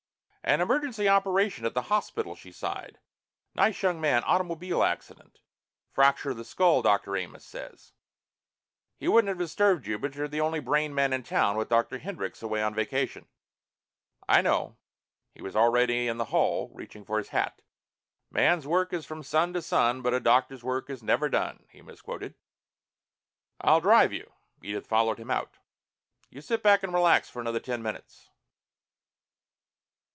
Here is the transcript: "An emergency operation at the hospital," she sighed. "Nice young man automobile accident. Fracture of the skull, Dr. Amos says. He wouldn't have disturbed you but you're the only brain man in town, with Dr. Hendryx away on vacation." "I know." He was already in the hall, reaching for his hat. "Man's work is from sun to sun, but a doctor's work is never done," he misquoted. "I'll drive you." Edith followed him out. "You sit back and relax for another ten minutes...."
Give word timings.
"An 0.43 0.59
emergency 0.59 1.07
operation 1.07 1.65
at 1.65 1.75
the 1.75 1.83
hospital," 1.83 2.35
she 2.35 2.51
sighed. 2.51 2.99
"Nice 3.55 3.81
young 3.83 4.01
man 4.01 4.21
automobile 4.25 4.83
accident. 4.83 5.39
Fracture 5.93 6.31
of 6.31 6.37
the 6.37 6.43
skull, 6.43 6.81
Dr. 6.81 7.15
Amos 7.15 7.45
says. 7.45 7.93
He 8.97 9.07
wouldn't 9.07 9.29
have 9.29 9.37
disturbed 9.37 9.85
you 9.87 9.97
but 9.99 10.15
you're 10.15 10.27
the 10.27 10.41
only 10.41 10.59
brain 10.59 10.93
man 10.95 11.13
in 11.13 11.21
town, 11.23 11.55
with 11.55 11.69
Dr. 11.69 11.99
Hendryx 11.99 12.41
away 12.41 12.61
on 12.61 12.73
vacation." 12.73 13.27
"I 14.27 14.41
know." 14.41 14.75
He 15.33 15.43
was 15.43 15.55
already 15.55 16.07
in 16.07 16.17
the 16.17 16.25
hall, 16.33 16.69
reaching 16.73 17.05
for 17.05 17.19
his 17.19 17.29
hat. 17.29 17.61
"Man's 18.31 18.67
work 18.67 18.91
is 18.91 19.05
from 19.05 19.23
sun 19.23 19.53
to 19.53 19.61
sun, 19.61 20.01
but 20.01 20.13
a 20.13 20.19
doctor's 20.19 20.63
work 20.63 20.89
is 20.89 21.03
never 21.03 21.29
done," 21.29 21.65
he 21.71 21.81
misquoted. 21.81 22.33
"I'll 23.61 23.79
drive 23.79 24.11
you." 24.11 24.33
Edith 24.61 24.87
followed 24.87 25.19
him 25.19 25.31
out. 25.31 25.59
"You 26.29 26.41
sit 26.41 26.61
back 26.63 26.83
and 26.83 26.91
relax 26.93 27.29
for 27.29 27.39
another 27.39 27.61
ten 27.61 27.81
minutes...." 27.81 28.27